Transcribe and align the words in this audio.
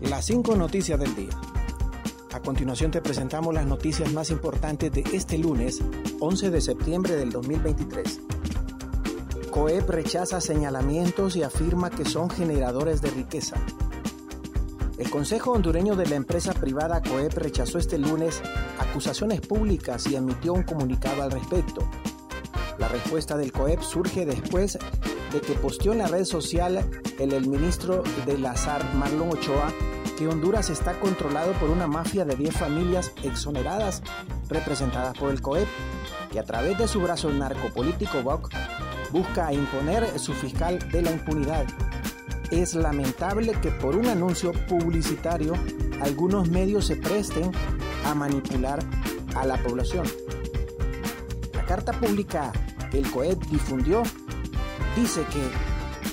Las 0.00 0.24
cinco 0.24 0.56
noticias 0.56 0.98
del 0.98 1.14
día. 1.14 1.28
A 2.32 2.40
continuación 2.40 2.90
te 2.90 3.02
presentamos 3.02 3.52
las 3.52 3.66
noticias 3.66 4.10
más 4.14 4.30
importantes 4.30 4.90
de 4.90 5.04
este 5.12 5.36
lunes, 5.36 5.82
11 6.20 6.50
de 6.50 6.60
septiembre 6.62 7.16
del 7.16 7.30
2023. 7.30 8.20
COEP 9.50 9.90
rechaza 9.90 10.40
señalamientos 10.40 11.36
y 11.36 11.42
afirma 11.42 11.90
que 11.90 12.06
son 12.06 12.30
generadores 12.30 13.02
de 13.02 13.10
riqueza. 13.10 13.56
El 14.96 15.10
Consejo 15.10 15.52
Hondureño 15.52 15.96
de 15.96 16.06
la 16.06 16.16
empresa 16.16 16.54
privada 16.54 17.02
COEP 17.02 17.34
rechazó 17.34 17.76
este 17.76 17.98
lunes 17.98 18.40
acusaciones 18.78 19.42
públicas 19.42 20.06
y 20.06 20.16
emitió 20.16 20.54
un 20.54 20.62
comunicado 20.62 21.22
al 21.22 21.30
respecto. 21.30 21.86
La 22.78 22.88
respuesta 22.88 23.36
del 23.36 23.52
COEP 23.52 23.82
surge 23.82 24.24
después 24.24 24.78
de 25.32 25.40
que 25.40 25.54
posteó 25.54 25.92
en 25.92 25.98
la 25.98 26.06
red 26.06 26.24
social 26.24 26.88
el, 27.18 27.32
el 27.32 27.46
ministro 27.48 28.02
del 28.26 28.44
Azar, 28.46 28.82
Marlon 28.94 29.30
Ochoa, 29.30 29.72
que 30.18 30.28
Honduras 30.28 30.70
está 30.70 30.98
controlado 31.00 31.52
por 31.54 31.70
una 31.70 31.86
mafia 31.86 32.24
de 32.24 32.36
10 32.36 32.54
familias 32.56 33.12
exoneradas 33.22 34.02
representadas 34.48 35.16
por 35.16 35.30
el 35.30 35.40
COEP, 35.40 35.68
que 36.30 36.38
a 36.38 36.44
través 36.44 36.76
de 36.78 36.88
su 36.88 37.00
brazo 37.00 37.30
narcopolítico 37.30 38.22
BOC 38.22 38.50
busca 39.12 39.52
imponer 39.52 40.18
su 40.18 40.32
fiscal 40.34 40.78
de 40.90 41.02
la 41.02 41.12
impunidad. 41.12 41.66
Es 42.50 42.74
lamentable 42.74 43.52
que 43.60 43.70
por 43.70 43.96
un 43.96 44.08
anuncio 44.08 44.52
publicitario 44.68 45.54
algunos 46.02 46.48
medios 46.48 46.86
se 46.86 46.96
presten 46.96 47.52
a 48.04 48.14
manipular 48.14 48.80
a 49.34 49.46
la 49.46 49.56
población. 49.62 50.06
La 51.54 51.64
carta 51.64 51.92
pública 51.92 52.52
el 52.92 53.08
COEP 53.10 53.40
difundió 53.46 54.02
dice 54.96 55.24
que 55.24 55.50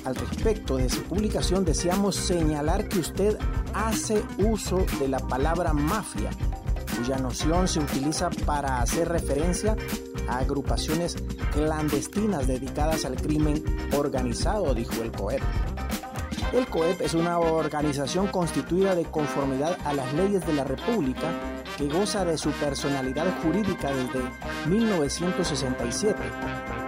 al 0.06 0.16
respecto 0.16 0.78
de 0.78 0.90
su 0.90 1.04
publicación 1.04 1.66
deseamos 1.66 2.16
señalar 2.16 2.88
que 2.88 3.00
usted 3.00 3.38
hace 3.74 4.24
uso 4.38 4.86
de 5.00 5.08
la 5.08 5.20
palabra 5.20 5.74
mafia, 5.74 6.30
cuya 6.98 7.18
noción 7.18 7.68
se 7.68 7.80
utiliza 7.80 8.30
para 8.46 8.82
hacer 8.82 9.10
referencia 9.10 9.76
a 10.28 10.40
agrupaciones 10.40 11.16
clandestinas 11.54 12.48
dedicadas 12.48 13.06
al 13.06 13.16
crimen 13.16 13.64
organizado, 13.96 14.74
dijo 14.74 15.02
el 15.02 15.12
COEP. 15.12 15.42
El 16.54 16.68
COEP 16.68 17.02
es 17.02 17.14
una 17.14 17.40
organización 17.40 18.28
constituida 18.28 18.96
de 18.96 19.04
conformidad 19.06 19.78
a 19.86 19.94
las 19.94 20.14
leyes 20.14 20.46
de 20.48 20.54
la 20.54 20.64
República 20.64 21.30
que 21.78 21.88
goza 21.88 22.24
de 22.24 22.38
su 22.38 22.52
personalidad 22.52 23.26
jurídica 23.44 23.92
desde 23.92 24.22
1967, 24.68 26.16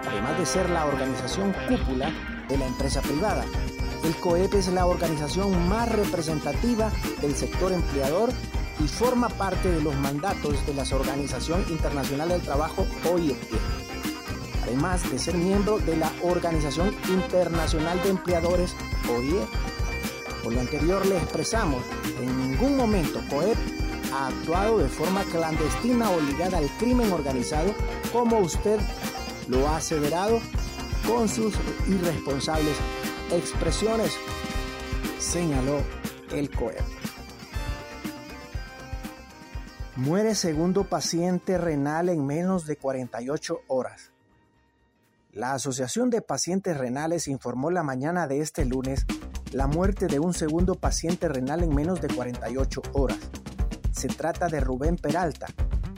además 0.08 0.38
de 0.38 0.46
ser 0.46 0.70
la 0.70 0.86
organización 0.86 1.54
cúpula 1.68 2.12
de 2.48 2.58
la 2.58 2.66
empresa 2.66 3.02
privada. 3.02 3.46
El 4.04 4.16
COEP 4.16 4.54
es 4.56 4.68
la 4.70 4.86
organización 4.86 5.68
más 5.68 5.90
representativa 5.92 6.92
del 7.22 7.36
sector 7.36 7.72
empleador 7.72 8.30
y 8.80 8.88
forma 8.88 9.28
parte 9.30 9.70
de 9.70 9.82
los 9.82 9.96
mandatos 9.96 10.66
de 10.66 10.74
la 10.74 10.84
Organización 10.84 11.66
Internacional 11.70 12.30
del 12.30 12.42
Trabajo 12.42 12.88
OIT, 13.12 13.38
además 14.64 15.10
de 15.12 15.20
ser 15.20 15.36
miembro 15.36 15.80
de 15.80 15.98
la 15.98 16.12
Organización 16.24 16.96
Internacional 17.10 18.02
de 18.04 18.10
Empleadores 18.10 18.76
OIE. 19.10 19.42
Por 20.44 20.54
lo 20.54 20.62
anterior 20.62 21.06
le 21.06 21.18
expresamos, 21.18 21.84
en 22.22 22.52
ningún 22.52 22.78
momento 22.78 23.22
COEP 23.30 23.58
ha 24.14 24.28
actuado 24.28 24.78
de 24.80 24.88
forma 24.88 25.24
clandestina 25.26 26.10
o 26.10 26.20
ligada 26.22 26.58
al 26.58 26.70
crimen 26.78 27.12
organizado 27.12 27.76
como 28.12 28.40
usted 28.40 28.80
lo 29.50 29.68
ha 29.68 29.78
aseverado 29.78 30.40
con 31.06 31.28
sus 31.28 31.54
irresponsables 31.88 32.78
expresiones, 33.32 34.16
señaló 35.20 35.82
el 36.32 36.50
COEP. 36.50 36.80
Muere 39.96 40.34
segundo 40.36 40.86
paciente 40.86 41.58
renal 41.58 42.10
en 42.10 42.26
menos 42.26 42.66
de 42.66 42.78
48 42.78 43.62
horas. 43.68 44.12
La 45.34 45.54
Asociación 45.54 46.10
de 46.10 46.22
Pacientes 46.22 46.78
Renales 46.78 47.28
informó 47.28 47.70
la 47.70 47.84
mañana 47.84 48.28
de 48.28 48.40
este 48.40 48.66
lunes 48.66 49.06
la 49.52 49.68
muerte 49.68 50.08
de 50.08 50.20
un 50.20 50.34
segundo 50.34 50.76
paciente 50.76 51.28
renal 51.28 51.64
en 51.64 51.74
menos 51.74 52.02
de 52.02 52.08
48 52.08 52.82
horas. 52.94 53.18
Se 53.92 54.08
trata 54.08 54.48
de 54.48 54.60
Rubén 54.60 54.96
Peralta, 54.96 55.48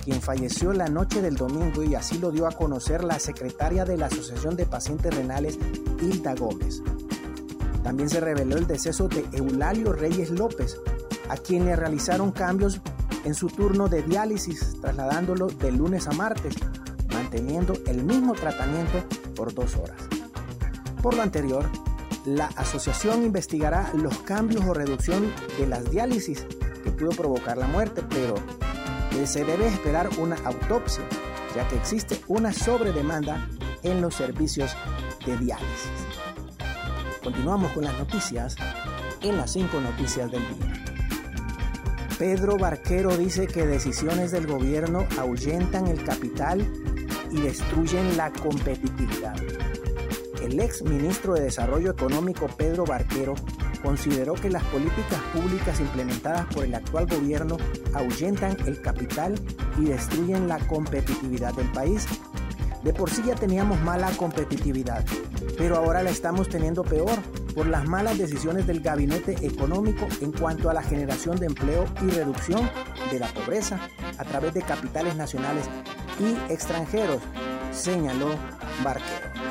quien 0.04 0.22
falleció 0.22 0.74
la 0.74 0.88
noche 0.88 1.22
del 1.22 1.36
domingo 1.36 1.84
y 1.84 1.96
así 1.96 2.18
lo 2.18 2.32
dio 2.32 2.48
a 2.48 2.52
conocer 2.52 3.04
la 3.04 3.20
secretaria 3.20 3.86
de 3.86 3.98
la 3.98 4.08
Asociación 4.08 4.56
de 4.56 4.66
Pacientes 4.66 5.16
Renales, 5.16 5.58
Hilda 6.02 6.36
Gómez. 6.36 6.82
También 7.84 8.10
se 8.10 8.20
reveló 8.20 8.58
el 8.58 8.68
deceso 8.68 9.08
de 9.08 9.26
Eulalio 9.32 9.94
Reyes 9.94 10.30
López, 10.32 10.78
a 11.30 11.38
quien 11.38 11.66
le 11.66 11.76
realizaron 11.76 12.32
cambios 12.32 12.82
en 13.24 13.36
su 13.36 13.48
turno 13.48 13.88
de 13.88 14.02
diálisis, 14.02 14.80
trasladándolo 14.82 15.48
de 15.48 15.72
lunes 15.72 16.08
a 16.08 16.12
martes, 16.12 16.56
manteniendo 17.14 17.74
el 17.86 18.04
mismo 18.04 18.34
tratamiento 18.34 19.04
por 19.36 19.54
dos 19.54 19.76
horas. 19.76 19.98
Por 21.02 21.16
lo 21.16 21.22
anterior, 21.22 21.70
la 22.26 22.46
asociación 22.56 23.24
investigará 23.24 23.92
los 23.96 24.20
cambios 24.20 24.64
o 24.66 24.74
reducción 24.74 25.32
de 25.58 25.68
las 25.68 25.90
diálisis 25.90 26.46
que 26.84 26.92
pudo 26.92 27.12
provocar 27.12 27.58
la 27.58 27.68
muerte, 27.68 28.04
pero 28.10 28.36
se 29.26 29.44
debe 29.46 29.68
esperar 29.68 30.10
una 30.18 30.36
autopsia, 30.46 31.04
ya 31.56 31.68
que 31.68 31.76
existe 31.76 32.22
una 32.28 32.52
sobredemanda 32.54 33.48
en 33.84 34.02
los 34.02 34.16
servicios 34.16 34.76
de 35.26 35.38
diálisis. 35.38 35.92
Continuamos 37.24 37.72
con 37.74 37.84
las 37.84 37.98
noticias 37.98 38.56
en 39.22 39.38
las 39.38 39.52
cinco 39.52 39.80
noticias 39.80 40.32
del 40.32 40.42
día. 40.42 40.74
Pedro 42.18 42.58
Barquero 42.58 43.18
dice 43.18 43.48
que 43.48 43.66
decisiones 43.66 44.32
del 44.32 44.48
gobierno 44.48 45.08
ahuyentan 45.18 45.88
el 45.88 46.04
capital 46.04 46.62
y 47.32 47.42
destruyen 47.42 48.18
la 48.18 48.32
competitividad. 48.32 49.36
El 50.42 50.60
ex 50.60 50.82
ministro 50.82 51.36
de 51.36 51.42
Desarrollo 51.42 51.92
Económico 51.92 52.48
Pedro 52.48 52.84
Barquero 52.84 53.36
consideró 53.84 54.34
que 54.34 54.50
las 54.50 54.64
políticas 54.66 55.20
públicas 55.34 55.80
implementadas 55.80 56.48
por 56.48 56.66
el 56.66 56.74
actual 56.74 57.06
gobierno 57.06 57.58
ahuyentan 57.94 58.58
el 58.66 58.82
capital 58.82 59.36
y 59.78 59.86
destruyen 59.86 60.48
la 60.48 60.58
competitividad 60.68 61.54
del 61.54 61.72
país. 61.72 62.08
De 62.84 62.92
por 62.92 63.12
sí 63.12 63.22
ya 63.24 63.36
teníamos 63.36 63.80
mala 63.82 64.10
competitividad, 64.18 65.06
pero 65.60 65.78
ahora 65.78 66.02
la 66.02 66.10
estamos 66.10 66.50
teniendo 66.50 66.84
peor 66.84 67.20
por 67.54 67.68
las 67.68 67.88
malas 67.88 68.18
decisiones 68.18 68.66
del 68.66 68.82
gabinete 68.82 69.46
económico 69.46 70.08
en 70.22 70.32
cuanto 70.32 70.72
a 70.72 70.74
la 70.74 70.82
generación 70.82 71.38
de 71.38 71.46
empleo 71.46 71.86
y 72.02 72.10
reducción 72.10 72.68
de 73.12 73.20
la 73.20 73.28
pobreza 73.28 73.80
a 74.18 74.24
través 74.24 74.56
de 74.56 74.64
capitales 74.64 75.16
nacionales 75.16 75.66
y 76.20 76.52
extranjeros, 76.52 77.22
señaló 77.72 78.30
Barquero. 78.84 79.51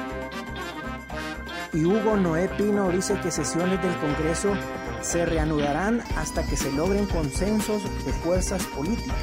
Y 1.73 1.85
Hugo 1.85 2.17
Noé 2.17 2.49
Pino 2.49 2.91
dice 2.91 3.19
que 3.21 3.31
sesiones 3.31 3.81
del 3.83 3.97
Congreso 3.99 4.55
se 5.03 5.25
reanudarán 5.25 6.03
hasta 6.17 6.45
que 6.45 6.57
se 6.57 6.73
logren 6.73 7.07
consensos 7.07 7.83
de 8.05 8.13
fuerzas 8.13 8.65
políticas 8.67 9.17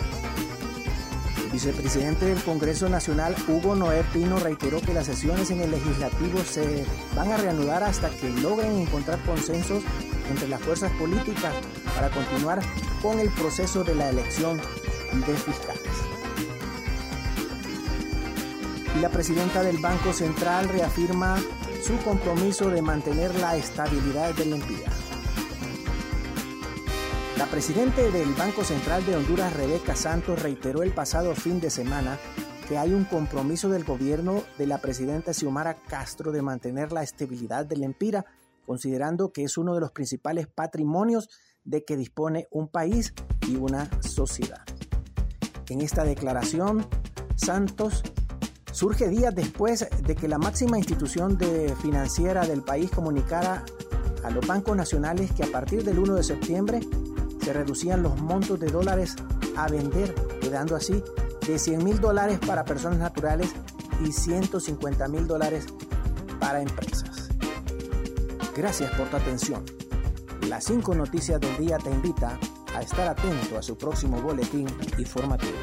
vicepresidente 1.58 2.26
del 2.26 2.44
Congreso 2.44 2.88
Nacional, 2.88 3.36
Hugo 3.48 3.76
Noé 3.76 4.04
Pino, 4.14 4.38
reiteró 4.38 4.80
que 4.80 4.94
las 4.94 5.08
sesiones 5.08 5.50
en 5.50 5.60
el 5.60 5.72
legislativo 5.72 6.38
se 6.44 6.86
van 7.16 7.32
a 7.32 7.38
reanudar 7.38 7.82
hasta 7.84 8.12
que 8.12 8.30
logren 8.30 8.78
encontrar 8.78 9.18
consensos 9.24 9.82
entre 10.30 10.48
las 10.50 10.62
fuerzas 10.62 10.92
políticas 10.94 11.56
para 11.96 12.12
continuar 12.12 12.62
con 13.02 13.20
el 13.20 13.30
proceso 13.30 13.84
de 13.84 13.96
la 13.96 14.10
elección 14.10 14.58
de 14.58 15.34
fiscales. 15.36 15.82
Y 18.96 19.00
la 19.00 19.10
presidenta 19.10 19.64
del 19.64 19.80
Banco 19.80 20.14
Central 20.14 20.70
reafirma 20.70 21.38
su 21.88 21.98
compromiso 22.00 22.70
de 22.70 22.82
mantener 22.82 23.34
la 23.40 23.56
estabilidad 23.56 24.36
del 24.36 24.52
empleo. 24.52 24.84
La 27.38 27.46
presidenta 27.46 28.02
del 28.02 28.34
Banco 28.34 28.66
Central 28.66 29.06
de 29.06 29.16
Honduras, 29.16 29.54
Rebeca 29.54 29.96
Santos, 29.96 30.42
reiteró 30.42 30.84
el 30.84 30.92
pasado 30.92 31.34
fin 31.34 31.62
de 31.62 31.70
semana 31.70 32.20
que 32.68 32.78
hay 32.78 32.94
un 32.94 33.06
compromiso 33.06 33.70
del 33.70 33.86
gobierno 33.86 34.44
de 34.58 34.68
la 34.68 34.80
presidenta 34.80 35.34
Xiomara 35.34 35.76
Castro 35.76 36.34
de 36.34 36.42
mantener 36.42 36.92
la 36.92 37.04
estabilidad 37.04 37.66
del 37.66 37.84
Empira, 37.84 38.26
considerando 38.66 39.32
que 39.32 39.46
es 39.46 39.58
uno 39.58 39.74
de 39.74 39.80
los 39.80 39.94
principales 39.94 40.48
patrimonios 40.48 41.30
de 41.64 41.86
que 41.86 41.96
dispone 41.96 42.48
un 42.52 42.68
país 42.68 43.14
y 43.48 43.56
una 43.56 43.90
sociedad. 44.02 44.66
En 45.70 45.80
esta 45.80 46.04
declaración, 46.04 46.86
Santos 47.38 48.04
surge 48.78 49.10
días 49.10 49.34
después 49.34 49.88
de 50.04 50.16
que 50.16 50.28
la 50.28 50.38
máxima 50.38 50.78
institución 50.78 51.40
financiera 51.82 52.46
del 52.46 52.62
país 52.62 52.92
comunicara 52.92 53.66
a 54.24 54.30
los 54.30 54.46
bancos 54.46 54.78
nacionales 54.78 55.32
que 55.32 55.44
a 55.44 55.48
partir 55.52 55.84
del 55.84 55.98
1 55.98 56.14
de 56.14 56.24
septiembre 56.24 56.82
se 57.42 57.54
reducían 57.54 58.04
los 58.04 58.22
montos 58.22 58.60
de 58.60 58.68
dólares 58.68 59.16
a 59.56 59.68
vender, 59.68 60.14
quedando 60.40 60.76
así 60.76 61.04
de 61.48 61.58
100 61.58 61.84
mil 61.84 62.00
dólares 62.00 62.38
para 62.46 62.66
personas 62.66 63.00
naturales 63.00 63.50
y 64.06 64.12
150 64.12 65.08
mil 65.08 65.26
dólares 65.26 65.66
para 66.40 66.62
empresas. 66.62 67.30
Gracias 68.56 68.92
por 68.92 69.08
tu 69.08 69.18
atención. 69.18 69.66
Las 70.50 70.66
5 70.66 70.94
Noticias 70.94 71.42
del 71.42 71.58
Día 71.58 71.80
te 71.80 71.90
invita 71.90 72.38
a 72.76 72.84
estar 72.84 73.08
atento 73.08 73.58
a 73.58 73.64
su 73.64 73.76
próximo 73.76 74.22
boletín 74.22 74.68
informativo. 75.00 75.58